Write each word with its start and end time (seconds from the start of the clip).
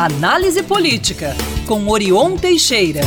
Análise 0.00 0.62
Política, 0.62 1.34
com 1.66 1.88
Orion 1.88 2.36
Teixeira. 2.36 3.00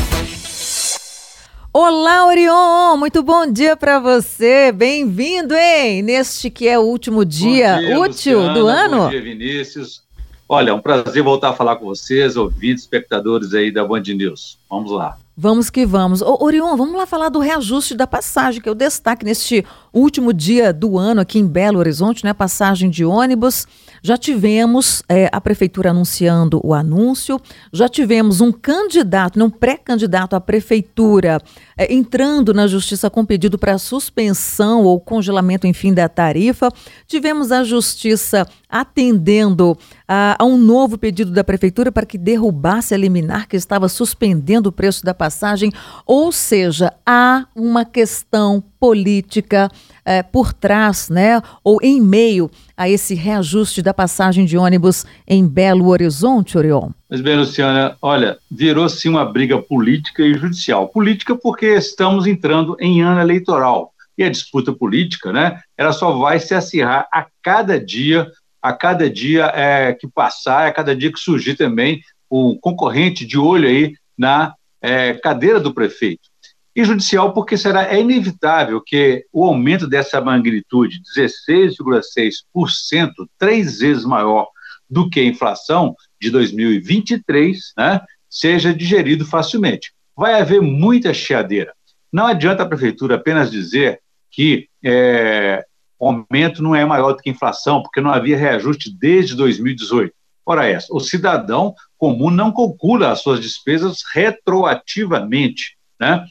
Olá, 1.72 2.28
Orion! 2.28 2.98
Muito 2.98 3.24
bom 3.24 3.50
dia 3.50 3.78
para 3.78 3.98
você. 3.98 4.74
Bem-vindo, 4.74 5.56
hein? 5.56 6.02
Neste 6.02 6.50
que 6.50 6.68
é 6.68 6.78
o 6.78 6.82
último 6.82 7.24
dia, 7.24 7.78
dia 7.78 7.98
útil 7.98 8.40
Luciana, 8.40 8.60
do 8.60 8.68
ano. 8.68 8.98
Bom 9.04 9.10
dia, 9.10 9.22
Vinícius. 9.22 10.04
Olha, 10.50 10.72
é 10.72 10.74
um 10.74 10.82
prazer 10.82 11.24
voltar 11.24 11.52
a 11.52 11.54
falar 11.54 11.78
com 11.78 11.86
vocês, 11.86 12.36
ouvintes, 12.36 12.84
espectadores 12.84 13.54
aí 13.54 13.72
da 13.72 13.86
Band 13.86 14.04
News. 14.08 14.60
Vamos 14.70 14.92
lá. 14.92 15.18
Vamos 15.38 15.70
que 15.70 15.86
vamos. 15.86 16.22
Ô, 16.22 16.44
Orion, 16.44 16.76
vamos 16.76 16.94
lá 16.94 17.06
falar 17.06 17.30
do 17.30 17.40
reajuste 17.40 17.96
da 17.96 18.06
passagem, 18.06 18.62
que 18.62 18.68
é 18.68 18.72
o 18.72 18.76
destaque 18.76 19.24
neste 19.24 19.66
último 20.00 20.34
dia 20.34 20.72
do 20.72 20.98
ano 20.98 21.22
aqui 21.22 21.40
em 21.40 21.48
Belo 21.48 21.80
Horizonte, 21.80 22.24
né? 22.24 22.34
Passagem 22.34 22.90
de 22.90 23.04
ônibus. 23.04 23.68
Já 24.02 24.18
tivemos 24.18 25.04
é, 25.08 25.30
a 25.32 25.40
prefeitura 25.40 25.92
anunciando 25.92 26.60
o 26.64 26.74
anúncio, 26.74 27.40
já 27.72 27.88
tivemos 27.88 28.42
um 28.42 28.52
candidato, 28.52 29.38
não 29.38 29.50
pré-candidato 29.50 30.36
à 30.36 30.42
prefeitura, 30.42 31.40
é, 31.78 31.94
entrando 31.94 32.54
na 32.54 32.66
justiça 32.66 33.10
com 33.10 33.24
pedido 33.24 33.60
para 33.60 33.78
suspensão 33.78 34.84
ou 34.84 35.00
congelamento, 35.00 35.68
enfim, 35.68 35.94
da 35.94 36.10
tarifa. 36.10 36.70
Tivemos 37.08 37.52
a 37.52 37.64
justiça 37.64 38.48
atendendo 38.68 39.78
a, 40.08 40.36
a 40.40 40.46
um 40.46 40.58
novo 40.58 40.98
pedido 40.98 41.32
da 41.32 41.44
prefeitura 41.44 41.92
para 41.92 42.06
que 42.06 42.18
derrubasse 42.18 42.94
a 42.94 42.98
liminar 42.98 43.48
que 43.48 43.58
estava 43.58 43.88
suspendendo 43.90 44.70
o 44.70 44.72
preço 44.72 45.06
da 45.06 45.14
passagem. 45.14 45.72
Ou 46.06 46.32
seja, 46.32 46.94
há 47.06 47.46
uma 47.56 47.86
questão 47.86 48.64
política 48.80 49.70
é, 50.06 50.24
por 50.24 50.54
trás, 50.54 51.10
né, 51.10 51.42
ou 51.64 51.80
em 51.82 52.02
meio 52.02 52.50
a 52.76 52.90
esse 52.90 53.14
reajuste 53.14 53.82
da 53.82 53.94
passagem 53.94 54.46
de 54.46 54.58
ônibus 54.58 55.06
em 55.28 55.48
Belo 55.48 55.88
Horizonte, 55.88 56.58
Orion? 56.58 56.90
Mas 57.10 57.22
bem, 57.22 57.38
Luciana, 57.38 57.96
olha, 58.02 58.38
virou 58.50 58.90
sim 58.90 59.10
uma 59.10 59.26
briga 59.26 59.62
política 59.62 60.24
e 60.24 60.34
judicial. 60.34 60.88
Política 60.88 61.36
porque 61.36 61.68
estamos 61.68 62.26
entrando 62.26 62.76
em 62.80 63.02
ano 63.02 63.22
eleitoral. 63.22 63.92
E 64.18 64.24
a 64.24 64.30
disputa 64.30 64.74
política, 64.74 65.32
né, 65.32 65.62
ela 65.78 65.94
só 65.94 66.12
vai 66.18 66.40
se 66.40 66.54
acirrar 66.54 67.08
a 67.12 67.26
cada 67.42 67.80
dia, 67.80 68.30
a 68.62 68.74
cada 68.74 69.10
dia 69.10 69.46
é, 69.56 69.94
que 69.94 70.08
passar, 70.08 70.68
a 70.68 70.72
cada 70.72 70.96
dia 70.96 71.12
que 71.12 71.20
surgir 71.20 71.56
também 71.56 72.02
o 72.30 72.58
concorrente 72.60 73.26
de 73.26 73.38
olho 73.38 73.68
aí 73.68 73.94
na 74.18 74.54
é, 74.82 75.14
cadeira 75.16 75.60
do 75.60 75.74
prefeito 75.74 76.31
e 76.76 76.86
judicial 76.86 77.34
porque 77.34 77.58
será 77.58 77.94
é 77.94 78.00
inevitável 78.00 78.82
que 78.82 79.26
o 79.32 79.46
aumento 79.46 79.88
dessa 79.88 80.22
magnitude, 80.22 81.02
16,6%, 81.18 83.12
três 83.38 83.80
vezes 83.80 84.06
maior 84.06 84.48
do 84.90 85.10
que 85.10 85.20
a 85.20 85.26
inflação 85.26 85.96
de 86.20 86.30
2023, 86.30 87.74
né, 87.78 88.02
seja 88.30 88.74
digerido 88.74 89.26
facilmente. 89.26 89.94
Vai 90.16 90.40
haver 90.40 90.62
muita 90.62 91.14
chiadeira. 91.14 91.74
Não 92.12 92.28
adianta 92.28 92.64
a 92.64 92.68
prefeitura 92.68 93.16
apenas 93.16 93.50
dizer 93.50 94.02
que 94.30 94.68
é, 94.84 95.64
o 95.98 96.08
aumento 96.08 96.64
não 96.64 96.76
é 96.76 96.84
maior 96.86 97.14
do 97.14 97.22
que 97.22 97.30
a 97.30 97.34
inflação, 97.34 97.82
porque 97.82 98.02
não 98.02 98.12
havia 98.12 98.38
reajuste 98.38 98.92
desde 98.98 99.36
2018. 99.36 100.14
Ora, 100.46 100.68
essa, 100.68 100.88
o 100.94 101.00
cidadão 101.00 101.74
comum 101.98 102.30
não 102.30 102.52
calcula 102.52 103.12
as 103.12 103.22
suas 103.22 103.40
despesas 103.40 104.00
retroativamente. 104.14 105.78
Né? 106.00 106.26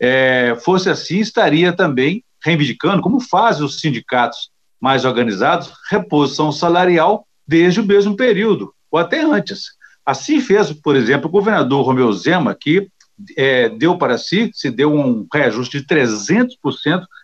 É, 0.00 0.56
fosse 0.64 0.90
assim, 0.90 1.20
estaria 1.20 1.72
também 1.72 2.24
reivindicando, 2.44 3.02
como 3.02 3.20
fazem 3.20 3.64
os 3.64 3.80
sindicatos 3.80 4.50
mais 4.80 5.04
organizados, 5.04 5.72
reposição 5.90 6.52
salarial 6.52 7.26
desde 7.46 7.80
o 7.80 7.84
mesmo 7.84 8.16
período, 8.16 8.74
ou 8.90 8.98
até 8.98 9.22
antes. 9.22 9.70
Assim 10.04 10.40
fez, 10.40 10.70
por 10.72 10.94
exemplo, 10.94 11.28
o 11.28 11.32
governador 11.32 11.84
Romeu 11.84 12.12
Zema, 12.12 12.54
que 12.54 12.88
é, 13.36 13.68
deu 13.68 13.96
para 13.96 14.18
si, 14.18 14.50
se 14.52 14.70
deu 14.70 14.92
um 14.92 15.26
reajuste 15.32 15.80
de 15.80 15.86
300%, 15.86 16.56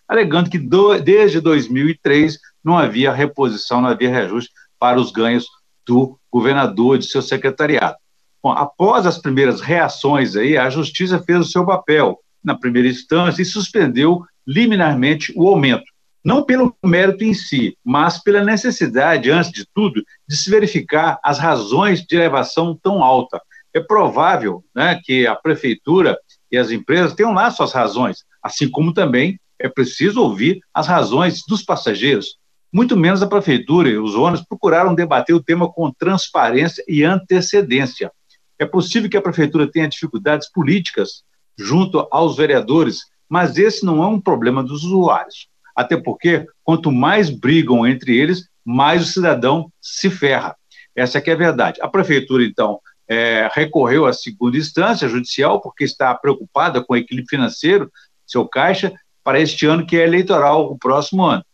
alegando 0.09 0.49
que 0.49 0.59
do, 0.59 0.99
desde 0.99 1.41
2003 1.41 2.39
não 2.65 2.79
havia 2.79 3.13
reposição, 3.13 3.81
não 3.81 3.89
havia 3.89 4.11
reajuste 4.11 4.51
para 4.79 4.99
os 4.99 5.13
ganhos 5.13 5.47
do 5.87 6.19
governador 6.33 6.97
de 6.97 7.07
seu 7.07 7.21
secretariado. 7.21 7.97
Bom, 8.43 8.53
após 8.53 9.05
as 9.05 9.19
primeiras 9.19 9.61
reações 9.61 10.35
aí, 10.37 10.57
a 10.57 10.71
justiça 10.71 11.23
fez 11.23 11.41
o 11.41 11.51
seu 11.51 11.67
papel, 11.67 12.19
na 12.43 12.57
primeira 12.57 12.89
instância 12.89 13.43
e 13.43 13.45
suspendeu 13.45 14.23
liminarmente 14.47 15.33
o 15.37 15.49
aumento. 15.49 15.85
Não 16.25 16.45
pelo 16.45 16.77
mérito 16.85 17.25
em 17.25 17.33
si, 17.33 17.77
mas 17.85 18.23
pela 18.23 18.45
necessidade, 18.45 19.31
antes 19.31 19.51
de 19.51 19.65
tudo, 19.75 20.03
de 20.29 20.37
se 20.37 20.51
verificar 20.51 21.19
as 21.23 21.39
razões 21.39 22.03
de 22.05 22.17
elevação 22.17 22.79
tão 22.83 23.03
alta. 23.03 23.41
É 23.73 23.81
provável 23.81 24.63
né, 24.75 25.01
que 25.03 25.27
a 25.27 25.35
prefeitura 25.35 26.19
e 26.53 26.59
as 26.59 26.71
empresas 26.71 27.15
tenham 27.15 27.33
lá 27.33 27.51
suas 27.51 27.73
razões, 27.73 28.25
assim 28.43 28.69
como 28.69 28.93
também 28.93 29.39
é 29.59 29.69
preciso 29.69 30.23
ouvir 30.23 30.61
as 30.75 30.87
razões 30.87 31.43
dos 31.47 31.63
passageiros. 31.63 32.39
Muito 32.73 32.97
menos 32.97 33.23
a 33.23 33.27
prefeitura 33.27 33.89
e 33.89 33.99
os 33.99 34.15
ônibus 34.15 34.47
procuraram 34.47 34.95
debater 34.95 35.35
o 35.35 35.43
tema 35.43 35.71
com 35.71 35.93
transparência 35.93 36.85
e 36.87 37.03
antecedência. 37.03 38.13
É 38.59 38.67
possível 38.67 39.09
que 39.09 39.17
a 39.17 39.23
prefeitura 39.23 39.71
tenha 39.71 39.89
dificuldades 39.89 40.51
políticas 40.51 41.25
junto 41.61 42.07
aos 42.11 42.37
vereadores, 42.37 43.05
mas 43.29 43.59
esse 43.59 43.85
não 43.85 44.03
é 44.03 44.07
um 44.07 44.21
problema 44.21 44.63
dos 44.63 44.85
usuários. 44.85 45.49
Até 45.77 45.97
porque, 45.97 46.47
quanto 46.65 46.91
mais 46.91 47.31
brigam 47.31 47.87
entre 47.87 48.17
eles, 48.17 48.49
mais 48.65 49.03
o 49.03 49.13
cidadão 49.13 49.71
se 49.81 50.11
ferra. 50.11 50.57
Essa 50.95 51.19
é 51.19 51.21
que 51.21 51.31
é 51.31 51.35
a 51.35 51.37
verdade. 51.37 51.81
A 51.81 51.89
prefeitura, 51.89 52.45
então, 52.45 52.81
é, 53.09 53.49
recorreu 53.53 54.07
à 54.07 54.13
segunda 54.13 54.57
instância 54.57 55.09
judicial, 55.09 55.61
porque 55.61 55.85
está 55.85 56.15
preocupada 56.15 56.83
com 56.83 56.95
o 56.95 56.97
equilíbrio 56.97 57.29
financeiro, 57.29 57.91
seu 58.27 58.47
caixa, 58.47 58.93
para 59.23 59.41
este 59.41 59.67
ano 59.67 59.87
que 59.87 59.97
é 59.97 60.05
eleitoral, 60.05 60.71
o 60.71 60.79
próximo 60.79 61.25
ano. 61.25 61.45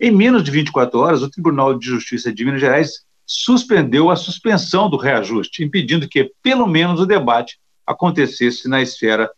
Em 0.00 0.10
menos 0.10 0.42
de 0.42 0.50
24 0.50 0.98
horas, 0.98 1.22
o 1.22 1.30
Tribunal 1.30 1.78
de 1.78 1.86
Justiça 1.86 2.32
de 2.32 2.44
Minas 2.44 2.60
Gerais 2.60 2.90
suspendeu 3.24 4.10
a 4.10 4.16
suspensão 4.16 4.90
do 4.90 4.96
reajuste, 4.96 5.62
impedindo 5.62 6.08
que, 6.08 6.30
pelo 6.42 6.66
menos, 6.66 7.00
o 7.00 7.06
debate 7.06 7.58
acontecesse 7.86 8.68
na 8.68 8.82
esfera 8.82 9.30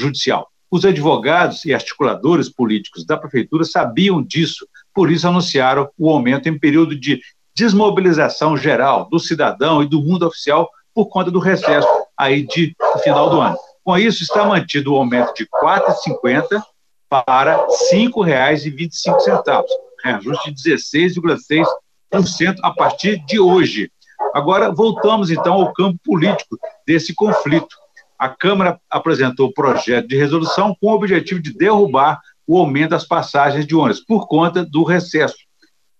judicial. 0.00 0.48
Os 0.70 0.84
advogados 0.84 1.64
e 1.64 1.74
articuladores 1.74 2.48
políticos 2.48 3.04
da 3.04 3.16
prefeitura 3.16 3.64
sabiam 3.64 4.22
disso, 4.22 4.66
por 4.94 5.10
isso 5.10 5.26
anunciaram 5.26 5.88
o 5.98 6.08
aumento 6.10 6.48
em 6.48 6.58
período 6.58 6.94
de 6.94 7.20
desmobilização 7.56 8.56
geral 8.56 9.08
do 9.10 9.18
cidadão 9.18 9.82
e 9.82 9.88
do 9.88 10.00
mundo 10.00 10.26
oficial 10.26 10.70
por 10.94 11.06
conta 11.06 11.30
do 11.30 11.40
recesso 11.40 11.88
aí 12.16 12.46
de 12.46 12.74
final 13.02 13.28
do 13.30 13.40
ano. 13.40 13.56
Com 13.82 13.98
isso, 13.98 14.22
está 14.22 14.44
mantido 14.44 14.92
o 14.92 14.96
aumento 14.96 15.34
de 15.34 15.42
R$ 15.42 15.48
4,50 15.60 16.62
para 17.08 17.56
R$ 17.56 17.66
5,25, 17.92 19.64
reajuste 20.04 20.52
de 20.52 20.72
16,6% 20.72 22.56
a 22.62 22.70
partir 22.70 23.24
de 23.26 23.40
hoje. 23.40 23.90
Agora, 24.32 24.70
voltamos 24.70 25.30
então 25.30 25.54
ao 25.54 25.72
campo 25.72 25.98
político 26.04 26.56
desse 26.86 27.14
conflito 27.14 27.79
a 28.20 28.28
Câmara 28.28 28.78
apresentou 28.90 29.48
o 29.48 29.54
projeto 29.54 30.06
de 30.06 30.14
resolução 30.14 30.76
com 30.78 30.88
o 30.88 30.94
objetivo 30.94 31.40
de 31.40 31.54
derrubar 31.54 32.20
o 32.46 32.58
aumento 32.58 32.90
das 32.90 33.06
passagens 33.06 33.66
de 33.66 33.74
ônibus 33.74 34.04
por 34.04 34.28
conta 34.28 34.62
do 34.62 34.84
recesso. 34.84 35.38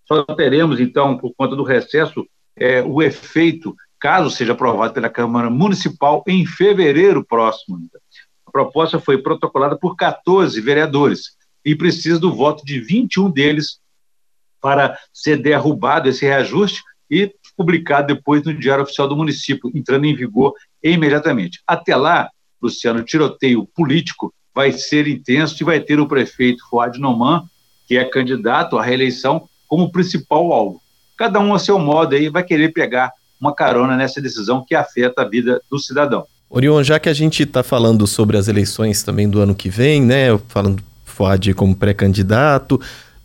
Só 0.07 0.23
teremos, 0.25 0.79
então, 0.79 1.17
por 1.17 1.33
conta 1.35 1.55
do 1.55 1.63
recesso, 1.63 2.23
é, 2.55 2.83
o 2.83 3.01
efeito, 3.01 3.75
caso 3.99 4.29
seja 4.29 4.51
aprovado 4.51 4.93
pela 4.93 5.09
Câmara 5.09 5.49
Municipal, 5.49 6.23
em 6.27 6.45
fevereiro 6.45 7.25
próximo. 7.25 7.89
A 8.45 8.51
proposta 8.51 8.99
foi 8.99 9.17
protocolada 9.17 9.75
por 9.75 9.95
14 9.95 10.61
vereadores 10.61 11.35
e 11.65 11.75
precisa 11.75 12.19
do 12.19 12.31
voto 12.31 12.63
de 12.63 12.79
21 12.79 13.31
deles 13.31 13.79
para 14.61 14.95
ser 15.11 15.37
derrubado 15.37 16.07
esse 16.07 16.23
reajuste 16.23 16.83
e 17.09 17.33
publicado 17.61 18.13
depois 18.13 18.43
no 18.43 18.53
Diário 18.53 18.83
Oficial 18.83 19.07
do 19.07 19.15
Município, 19.15 19.71
entrando 19.75 20.05
em 20.05 20.15
vigor 20.15 20.53
imediatamente. 20.83 21.61
Até 21.67 21.95
lá, 21.95 22.27
Luciano, 22.61 23.01
o 23.01 23.03
tiroteio 23.03 23.67
político 23.75 24.33
vai 24.53 24.71
ser 24.71 25.07
intenso 25.07 25.55
e 25.61 25.63
vai 25.63 25.79
ter 25.79 25.99
o 25.99 26.07
prefeito 26.07 26.67
Fuad 26.69 26.99
Noman, 26.99 27.43
que 27.87 27.97
é 27.97 28.03
candidato 28.03 28.77
à 28.77 28.83
reeleição, 28.83 29.47
como 29.67 29.91
principal 29.91 30.51
alvo. 30.51 30.81
Cada 31.17 31.39
um 31.39 31.53
a 31.53 31.59
seu 31.59 31.77
modo 31.77 32.15
aí 32.15 32.29
vai 32.29 32.43
querer 32.43 32.73
pegar 32.73 33.11
uma 33.39 33.53
carona 33.53 33.95
nessa 33.95 34.19
decisão 34.19 34.65
que 34.67 34.75
afeta 34.75 35.21
a 35.21 35.29
vida 35.29 35.61
do 35.69 35.79
cidadão. 35.79 36.25
Orion, 36.49 36.83
já 36.83 36.99
que 36.99 37.07
a 37.07 37.13
gente 37.13 37.43
está 37.43 37.63
falando 37.63 38.05
sobre 38.05 38.37
as 38.37 38.47
eleições 38.47 39.03
também 39.03 39.29
do 39.29 39.39
ano 39.39 39.55
que 39.55 39.69
vem, 39.69 40.01
né, 40.01 40.37
falando 40.47 40.83
Fuad 41.05 41.53
como 41.53 41.75
pré-candidato, 41.75 42.81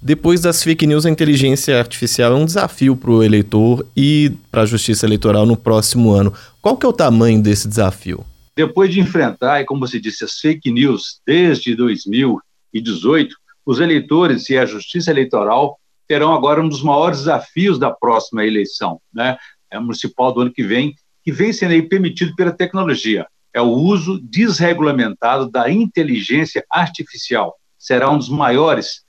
depois 0.07 0.41
das 0.41 0.63
fake 0.63 0.87
news, 0.87 1.05
a 1.05 1.11
inteligência 1.11 1.77
artificial 1.77 2.31
é 2.31 2.37
um 2.37 2.45
desafio 2.45 2.95
para 2.95 3.11
o 3.11 3.25
eleitor 3.25 3.85
e 3.97 4.31
para 4.53 4.63
a 4.63 4.67
justiça 4.67 5.05
eleitoral 5.05 5.45
no 5.45 5.57
próximo 5.57 6.13
ano. 6.13 6.33
Qual 6.63 6.77
que 6.77 6.87
é 6.87 6.89
o 6.89 6.93
tamanho 6.93 7.43
desse 7.43 7.67
desafio? 7.67 8.25
Depois 8.55 8.95
de 8.95 9.01
enfrentar, 9.01 9.65
como 9.65 9.81
você 9.81 9.99
disse, 9.99 10.23
as 10.23 10.39
fake 10.39 10.71
news 10.71 11.21
desde 11.27 11.75
2018, 11.75 13.35
os 13.67 13.81
eleitores 13.81 14.49
e 14.49 14.57
a 14.57 14.65
justiça 14.65 15.11
eleitoral 15.11 15.77
terão 16.07 16.33
agora 16.33 16.63
um 16.63 16.69
dos 16.69 16.85
maiores 16.85 17.19
desafios 17.19 17.77
da 17.77 17.91
próxima 17.91 18.47
eleição, 18.47 19.01
né? 19.13 19.37
É 19.69 19.77
municipal 19.81 20.33
do 20.33 20.43
ano 20.43 20.53
que 20.53 20.63
vem, 20.63 20.95
que 21.25 21.33
vem 21.33 21.53
sendo 21.53 21.73
aí 21.73 21.83
permitido 21.83 22.33
pela 22.37 22.53
tecnologia. 22.53 23.27
É 23.53 23.61
o 23.61 23.73
uso 23.73 24.21
desregulamentado 24.23 25.51
da 25.51 25.69
inteligência 25.69 26.65
artificial. 26.71 27.57
Será 27.77 28.09
um 28.09 28.19
dos 28.19 28.29
maiores 28.29 29.05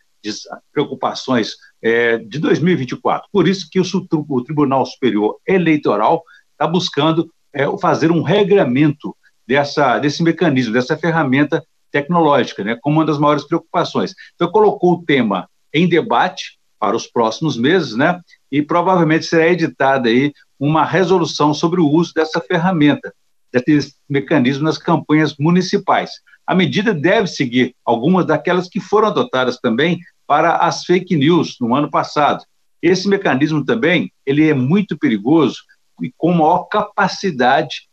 preocupações 0.71 1.55
é, 1.81 2.17
de 2.17 2.39
2024. 2.39 3.27
Por 3.31 3.47
isso 3.47 3.67
que 3.69 3.79
o, 3.79 3.83
o 4.29 4.43
Tribunal 4.43 4.85
Superior 4.85 5.37
Eleitoral 5.47 6.23
está 6.51 6.67
buscando 6.67 7.31
é, 7.53 7.65
fazer 7.77 8.11
um 8.11 8.21
regramento 8.21 9.15
dessa, 9.47 9.97
desse 9.99 10.21
mecanismo, 10.21 10.73
dessa 10.73 10.97
ferramenta 10.97 11.63
tecnológica, 11.91 12.63
né, 12.63 12.77
como 12.81 12.97
uma 12.97 13.05
das 13.05 13.17
maiores 13.17 13.45
preocupações. 13.45 14.13
Então, 14.35 14.51
colocou 14.51 14.93
o 14.93 15.05
tema 15.05 15.49
em 15.73 15.87
debate 15.87 16.57
para 16.79 16.95
os 16.95 17.07
próximos 17.07 17.57
meses, 17.57 17.95
né, 17.95 18.19
e 18.51 18.61
provavelmente 18.61 19.25
será 19.25 19.47
editada 19.47 20.09
aí 20.09 20.33
uma 20.59 20.83
resolução 20.83 21.53
sobre 21.53 21.79
o 21.79 21.87
uso 21.87 22.13
dessa 22.13 22.41
ferramenta, 22.41 23.13
desse 23.65 23.95
mecanismo 24.09 24.63
nas 24.63 24.77
campanhas 24.77 25.35
municipais. 25.39 26.11
A 26.45 26.53
medida 26.53 26.93
deve 26.93 27.27
seguir 27.27 27.75
algumas 27.83 28.25
daquelas 28.25 28.69
que 28.69 28.79
foram 28.79 29.07
adotadas 29.07 29.57
também 29.57 29.99
para 30.27 30.57
as 30.57 30.83
fake 30.83 31.15
news 31.15 31.55
no 31.59 31.73
ano 31.73 31.89
passado. 31.89 32.43
Esse 32.81 33.07
mecanismo 33.07 33.65
também, 33.65 34.11
ele 34.25 34.47
é 34.47 34.53
muito 34.53 34.97
perigoso 34.97 35.63
e 36.01 36.11
com 36.15 36.33
maior 36.33 36.65
capacidade 36.65 37.87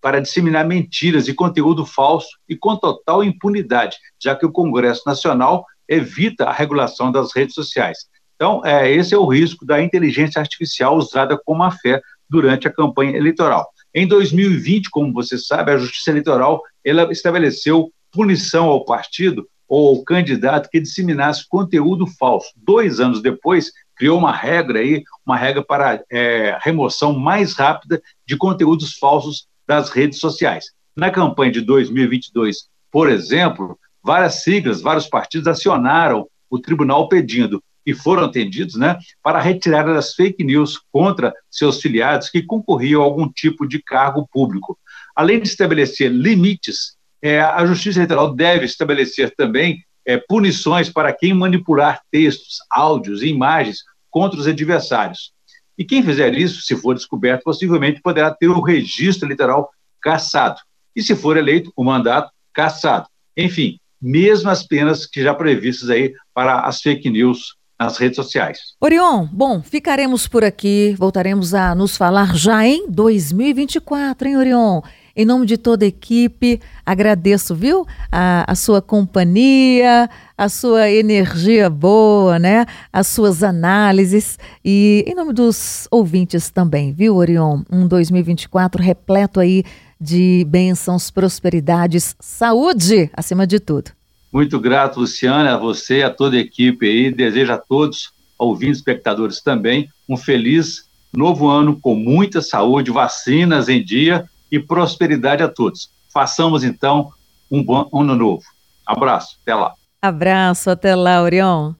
para 0.00 0.20
disseminar 0.20 0.66
mentiras 0.66 1.28
e 1.28 1.34
conteúdo 1.34 1.84
falso 1.84 2.28
e 2.48 2.56
com 2.56 2.76
total 2.76 3.24
impunidade, 3.24 3.96
já 4.22 4.36
que 4.36 4.46
o 4.46 4.52
Congresso 4.52 5.02
Nacional 5.06 5.66
evita 5.88 6.44
a 6.44 6.52
regulação 6.52 7.10
das 7.10 7.34
redes 7.34 7.54
sociais. 7.54 8.06
Então, 8.34 8.64
é, 8.64 8.90
esse 8.90 9.14
é 9.14 9.18
o 9.18 9.26
risco 9.26 9.64
da 9.64 9.82
inteligência 9.82 10.40
artificial 10.40 10.96
usada 10.96 11.38
como 11.44 11.62
a 11.62 11.70
fé 11.70 12.00
durante 12.28 12.66
a 12.66 12.72
campanha 12.72 13.16
eleitoral. 13.16 13.66
Em 13.94 14.06
2020, 14.06 14.90
como 14.90 15.12
você 15.12 15.38
sabe, 15.38 15.72
a 15.72 15.78
Justiça 15.78 16.10
Eleitoral 16.10 16.60
ela 16.84 17.10
estabeleceu 17.12 17.92
punição 18.10 18.66
ao 18.66 18.84
partido 18.84 19.48
ou 19.68 20.04
candidato 20.04 20.68
que 20.70 20.80
disseminasse 20.80 21.46
conteúdo 21.48 22.06
falso. 22.06 22.48
Dois 22.56 23.00
anos 23.00 23.22
depois, 23.22 23.72
criou 23.96 24.18
uma 24.18 24.32
regra 24.32 24.80
aí, 24.80 25.02
uma 25.24 25.36
regra 25.36 25.62
para 25.62 26.02
é, 26.10 26.58
remoção 26.60 27.12
mais 27.18 27.54
rápida 27.54 28.00
de 28.26 28.36
conteúdos 28.36 28.96
falsos 28.98 29.46
das 29.66 29.90
redes 29.90 30.18
sociais. 30.18 30.66
Na 30.96 31.10
campanha 31.10 31.52
de 31.52 31.60
2022, 31.60 32.68
por 32.90 33.10
exemplo, 33.10 33.78
várias 34.02 34.42
siglas, 34.42 34.82
vários 34.82 35.08
partidos 35.08 35.48
acionaram 35.48 36.28
o 36.50 36.58
tribunal 36.58 37.08
pedindo 37.08 37.62
e 37.86 37.92
foram 37.92 38.24
atendidos, 38.24 38.76
né, 38.76 38.98
para 39.22 39.38
a 39.38 39.42
retirada 39.42 39.92
das 39.92 40.14
fake 40.14 40.42
news 40.42 40.80
contra 40.90 41.34
seus 41.50 41.80
filiados 41.80 42.30
que 42.30 42.42
concorriam 42.42 43.02
a 43.02 43.04
algum 43.04 43.28
tipo 43.28 43.66
de 43.66 43.82
cargo 43.82 44.26
público. 44.32 44.78
Além 45.14 45.40
de 45.40 45.48
estabelecer 45.48 46.10
limites, 46.10 46.96
é, 47.24 47.40
a 47.40 47.64
Justiça 47.64 48.00
Eleitoral 48.00 48.34
deve 48.34 48.66
estabelecer 48.66 49.34
também 49.34 49.82
é, 50.04 50.18
punições 50.18 50.90
para 50.90 51.10
quem 51.10 51.32
manipular 51.32 52.02
textos, 52.12 52.58
áudios 52.70 53.22
e 53.22 53.28
imagens 53.28 53.78
contra 54.10 54.38
os 54.38 54.46
adversários. 54.46 55.32
E 55.78 55.86
quem 55.86 56.02
fizer 56.02 56.34
isso, 56.34 56.60
se 56.60 56.76
for 56.76 56.94
descoberto, 56.94 57.42
possivelmente 57.42 58.02
poderá 58.02 58.30
ter 58.30 58.48
o 58.48 58.60
registro 58.60 59.26
eleitoral 59.26 59.70
cassado. 60.02 60.60
E 60.94 61.02
se 61.02 61.16
for 61.16 61.38
eleito, 61.38 61.72
o 61.74 61.82
mandato 61.82 62.30
cassado. 62.52 63.06
Enfim, 63.34 63.78
mesmo 64.00 64.50
as 64.50 64.62
penas 64.62 65.06
que 65.06 65.22
já 65.22 65.32
previstas 65.32 65.88
aí 65.88 66.12
para 66.34 66.60
as 66.60 66.82
fake 66.82 67.08
news 67.08 67.54
nas 67.80 67.96
redes 67.96 68.16
sociais. 68.16 68.58
Orion, 68.78 69.26
bom, 69.32 69.62
ficaremos 69.62 70.28
por 70.28 70.44
aqui, 70.44 70.94
voltaremos 70.98 71.54
a 71.54 71.74
nos 71.74 71.96
falar 71.96 72.36
já 72.36 72.66
em 72.66 72.86
2024, 72.90 74.28
hein, 74.28 74.36
Orion? 74.36 74.82
Em 75.16 75.24
nome 75.24 75.46
de 75.46 75.56
toda 75.56 75.84
a 75.84 75.88
equipe, 75.88 76.60
agradeço, 76.84 77.54
viu? 77.54 77.86
A, 78.10 78.50
a, 78.50 78.56
sua 78.56 78.82
companhia, 78.82 80.10
a 80.36 80.48
sua 80.48 80.90
energia 80.90 81.70
boa, 81.70 82.36
né? 82.36 82.66
As 82.92 83.06
suas 83.06 83.44
análises 83.44 84.40
e 84.64 85.04
em 85.06 85.14
nome 85.14 85.32
dos 85.32 85.86
ouvintes 85.88 86.50
também, 86.50 86.92
viu, 86.92 87.14
Orion? 87.14 87.62
Um 87.70 87.86
2024 87.86 88.82
repleto 88.82 89.38
aí 89.38 89.62
de 90.00 90.44
bênçãos, 90.48 91.12
prosperidades, 91.12 92.16
saúde, 92.18 93.08
acima 93.12 93.46
de 93.46 93.60
tudo. 93.60 93.92
Muito 94.32 94.58
grato, 94.58 94.98
Luciana, 94.98 95.54
a 95.54 95.58
você, 95.58 96.02
a 96.02 96.10
toda 96.10 96.36
a 96.36 96.40
equipe 96.40 96.86
aí. 96.86 97.12
Desejo 97.12 97.52
a 97.52 97.58
todos, 97.58 98.10
ouvintes, 98.36 98.78
espectadores 98.78 99.40
também, 99.40 99.88
um 100.08 100.16
feliz 100.16 100.86
novo 101.12 101.48
ano 101.48 101.78
com 101.80 101.94
muita 101.94 102.42
saúde, 102.42 102.90
vacinas 102.90 103.68
em 103.68 103.80
dia 103.80 104.28
e 104.50 104.58
prosperidade 104.58 105.42
a 105.42 105.48
todos. 105.48 105.90
Façamos 106.12 106.62
então 106.64 107.12
um 107.50 107.62
bom 107.62 107.88
ano 107.92 108.14
novo. 108.14 108.42
Abraço, 108.86 109.38
até 109.42 109.54
lá. 109.54 109.74
Abraço, 110.00 110.70
até 110.70 110.94
lá, 110.94 111.22
Orion. 111.22 111.72